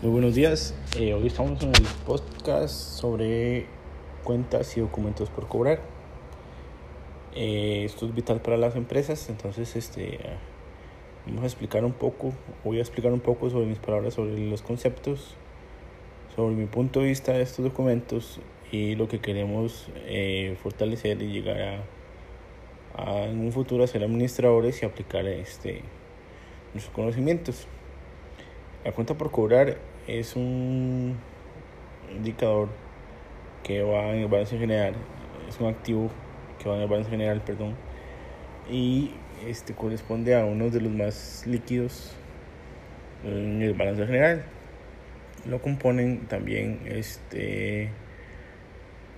Muy 0.00 0.12
buenos 0.12 0.36
días. 0.36 0.76
Eh, 0.96 1.12
hoy 1.12 1.26
estamos 1.26 1.60
en 1.60 1.70
el 1.70 1.82
podcast 2.06 2.72
sobre 2.72 3.66
cuentas 4.22 4.76
y 4.76 4.80
documentos 4.80 5.28
por 5.28 5.48
cobrar. 5.48 5.80
Eh, 7.34 7.82
esto 7.84 8.06
es 8.06 8.14
vital 8.14 8.40
para 8.40 8.56
las 8.56 8.76
empresas, 8.76 9.28
entonces 9.28 9.74
este, 9.74 10.20
vamos 11.26 11.42
a 11.42 11.46
explicar 11.46 11.84
un 11.84 11.94
poco, 11.94 12.32
voy 12.62 12.78
a 12.78 12.80
explicar 12.80 13.10
un 13.10 13.18
poco 13.18 13.50
sobre 13.50 13.66
mis 13.66 13.80
palabras, 13.80 14.14
sobre 14.14 14.38
los 14.38 14.62
conceptos, 14.62 15.34
sobre 16.36 16.54
mi 16.54 16.66
punto 16.66 17.00
de 17.00 17.06
vista 17.06 17.32
de 17.32 17.42
estos 17.42 17.64
documentos 17.64 18.38
y 18.70 18.94
lo 18.94 19.08
que 19.08 19.18
queremos 19.18 19.88
eh, 20.06 20.56
fortalecer 20.62 21.20
y 21.22 21.32
llegar 21.32 21.82
a, 22.94 23.02
a, 23.02 23.24
en 23.24 23.40
un 23.40 23.50
futuro 23.50 23.82
a 23.82 23.88
ser 23.88 24.04
administradores 24.04 24.80
y 24.80 24.86
aplicar 24.86 25.26
este, 25.26 25.82
nuestros 26.72 26.94
conocimientos. 26.94 27.66
La 28.84 28.92
cuenta 28.92 29.18
por 29.18 29.32
cobrar 29.32 29.87
es 30.08 30.36
un 30.36 31.16
indicador 32.10 32.70
que 33.62 33.82
va 33.82 34.08
en 34.14 34.22
el 34.22 34.28
balance 34.28 34.58
general, 34.58 34.94
es 35.46 35.60
un 35.60 35.66
activo 35.66 36.10
que 36.58 36.68
va 36.68 36.76
en 36.76 36.82
el 36.82 36.88
balance 36.88 37.10
general, 37.10 37.42
perdón, 37.42 37.74
y 38.70 39.12
este 39.46 39.74
corresponde 39.74 40.34
a 40.34 40.44
uno 40.46 40.70
de 40.70 40.80
los 40.80 40.90
más 40.90 41.44
líquidos 41.46 42.12
en 43.24 43.60
el 43.62 43.74
balance 43.74 44.06
general. 44.06 44.42
Lo 45.46 45.60
componen 45.60 46.26
también 46.26 46.80
este 46.86 47.90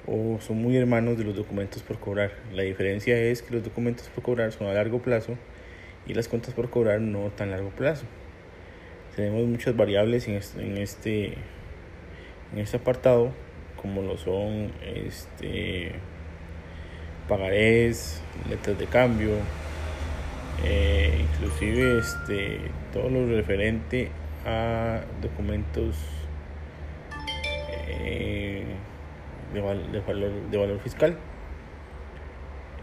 o 0.06 0.38
son 0.41 0.60
muy 0.60 0.77
hermanos 0.77 1.16
de 1.16 1.24
los 1.24 1.36
documentos 1.36 1.82
por 1.82 1.98
cobrar. 1.98 2.32
La 2.52 2.62
diferencia 2.62 3.16
es 3.16 3.42
que 3.42 3.54
los 3.54 3.62
documentos 3.62 4.08
por 4.08 4.25
cobrar 4.25 4.52
son 4.52 4.66
a 4.66 4.72
largo 4.72 5.00
plazo 5.00 5.36
y 6.06 6.14
las 6.14 6.27
cuentas 6.27 6.52
por 6.52 6.69
cobrar 6.69 7.00
no 7.00 7.30
tan 7.30 7.50
largo 7.50 7.70
plazo 7.70 8.06
tenemos 9.16 9.47
muchas 9.47 9.77
variables 9.77 10.28
en 10.28 10.34
este, 10.34 10.62
en 10.62 10.77
este, 10.78 11.27
en 12.53 12.58
este 12.58 12.77
apartado, 12.77 13.33
como 13.80 14.03
lo 14.03 14.16
son 14.16 14.72
este, 14.94 15.92
pagarés, 17.28 18.22
letras 18.48 18.78
de 18.78 18.86
cambio, 18.86 19.31
eh, 20.64 21.25
inclusive 21.34 21.98
este, 21.98 22.61
todo 22.92 23.08
lo 23.08 23.27
referente 23.27 24.11
a 24.47 25.00
documentos 25.22 25.97
eh, 27.88 28.64
de, 29.53 29.61
de, 29.61 30.00
valor, 30.00 30.33
de 30.50 30.58
valor 30.58 30.81
fiscal. 30.81 31.16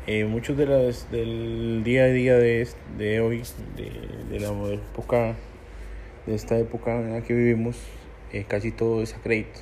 Eh, 0.07 0.23
muchos 0.23 0.55
de 0.55 0.65
las 0.65 1.11
del 1.11 1.81
día 1.83 2.05
a 2.05 2.07
día 2.07 2.35
de, 2.37 2.65
de 2.97 3.19
hoy, 3.19 3.43
de, 3.75 3.91
de 4.29 4.39
la 4.39 4.47
época 4.73 5.35
de 6.27 6.35
esta 6.35 6.57
época 6.57 6.95
en 6.99 7.13
la 7.13 7.21
que 7.21 7.33
vivimos, 7.33 7.77
eh, 8.31 8.45
casi 8.47 8.71
todo 8.71 9.01
es 9.01 9.15
a 9.15 9.17
crédito, 9.17 9.61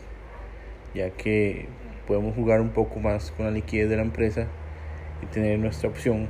ya 0.94 1.11
que 1.11 1.67
podemos 2.08 2.35
jugar 2.35 2.59
un 2.59 2.71
poco 2.71 2.99
más 2.99 3.31
con 3.31 3.45
la 3.45 3.52
liquidez 3.52 3.88
de 3.89 3.95
la 3.95 4.02
empresa 4.02 4.47
y 5.23 5.27
tener 5.27 5.58
nuestra 5.59 5.89
opción 5.89 6.27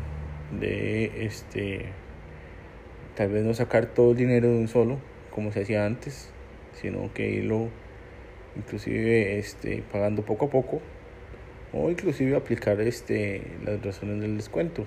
de 0.59 1.25
este 1.25 1.85
tal 3.15 3.29
vez 3.29 3.43
no 3.43 3.53
sacar 3.53 3.87
todo 3.87 4.11
el 4.11 4.17
dinero 4.17 4.49
de 4.49 4.57
un 4.59 4.67
solo 4.67 4.99
como 5.31 5.51
se 5.51 5.61
hacía 5.61 5.85
antes 5.85 6.29
sino 6.73 7.11
que 7.13 7.29
irlo 7.29 7.69
inclusive 8.55 9.39
este 9.39 9.83
pagando 9.91 10.23
poco 10.23 10.45
a 10.45 10.49
poco 10.49 10.81
o 11.73 11.89
inclusive 11.89 12.35
aplicar 12.35 12.79
este 12.81 13.41
las 13.65 13.83
razones 13.83 14.21
del 14.21 14.37
descuento 14.37 14.85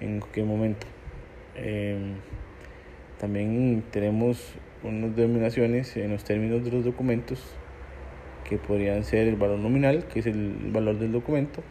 en 0.00 0.20
cualquier 0.20 0.46
momento. 0.46 0.86
Eh, 1.56 2.14
también 3.18 3.82
tenemos 3.90 4.54
unas 4.82 5.16
denominaciones 5.16 5.96
en 5.96 6.12
los 6.12 6.24
términos 6.24 6.64
de 6.64 6.70
los 6.70 6.84
documentos 6.84 7.42
que 8.48 8.58
podrían 8.58 9.04
ser 9.04 9.26
el 9.26 9.36
valor 9.36 9.58
nominal, 9.58 10.04
que 10.06 10.20
es 10.20 10.26
el 10.26 10.54
valor 10.70 10.98
del 10.98 11.12
documento, 11.12 11.62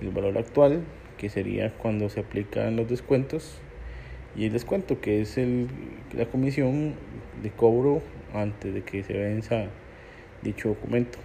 el 0.00 0.10
valor 0.10 0.36
actual, 0.38 0.82
que 1.16 1.28
sería 1.28 1.72
cuando 1.74 2.08
se 2.08 2.20
aplican 2.20 2.76
los 2.76 2.88
descuentos, 2.88 3.60
y 4.36 4.46
el 4.46 4.52
descuento, 4.52 5.00
que 5.00 5.20
es 5.20 5.38
el, 5.38 5.68
la 6.12 6.26
comisión 6.26 6.94
de 7.42 7.50
cobro 7.50 8.02
antes 8.34 8.74
de 8.74 8.82
que 8.82 9.02
se 9.02 9.12
venza 9.12 9.66
dicho 10.42 10.68
documento. 10.68 11.18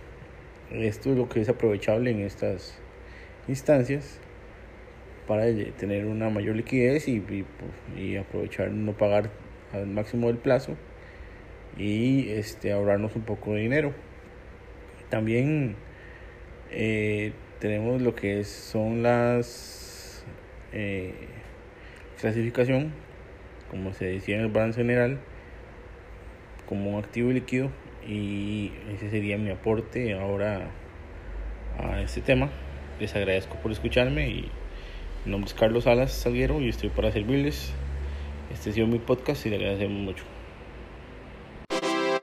Esto 0.71 1.11
es 1.11 1.17
lo 1.17 1.29
que 1.29 1.41
es 1.41 1.49
aprovechable 1.49 2.11
en 2.11 2.21
estas 2.21 2.79
instancias 3.47 4.19
para 5.27 5.45
tener 5.77 6.05
una 6.05 6.29
mayor 6.29 6.55
liquidez 6.55 7.07
y, 7.07 7.23
y, 7.97 8.17
aprovechar 8.17 8.71
no 8.71 8.93
pagar 8.93 9.29
al 9.71 9.87
máximo 9.87 10.27
del 10.27 10.37
plazo 10.37 10.75
y 11.77 12.29
este 12.29 12.71
ahorrarnos 12.71 13.15
un 13.15 13.23
poco 13.23 13.53
de 13.53 13.61
dinero. 13.61 13.93
También 15.09 15.75
eh, 16.71 17.33
tenemos 17.59 18.01
lo 18.01 18.15
que 18.15 18.43
son 18.43 19.03
las 19.03 20.25
eh, 20.71 21.13
clasificación 22.19 22.91
como 23.73 23.91
se 23.91 24.05
decía 24.05 24.35
en 24.35 24.41
el 24.41 24.49
balance 24.49 24.79
general 24.79 25.17
como 26.67 26.91
un 26.91 27.03
activo 27.03 27.31
líquido 27.31 27.71
y 28.07 28.71
ese 28.93 29.09
sería 29.09 29.35
mi 29.39 29.49
aporte 29.49 30.13
ahora 30.13 30.69
a 31.79 31.99
este 32.01 32.21
tema. 32.21 32.51
Les 32.99 33.15
agradezco 33.15 33.55
por 33.55 33.71
escucharme 33.71 34.29
y 34.29 34.51
mi 35.25 35.31
nombre 35.31 35.47
es 35.47 35.53
Carlos 35.53 35.85
Salas 35.85 36.11
Salguero 36.11 36.59
y 36.59 36.67
estoy 36.67 36.89
para 36.89 37.11
servirles. 37.11 37.71
Este 38.51 38.69
ha 38.69 38.73
sido 38.73 38.87
mi 38.87 38.99
podcast 38.99 39.45
y 39.45 39.49
le 39.49 39.55
agradecemos 39.55 40.01
mucho. 40.01 40.25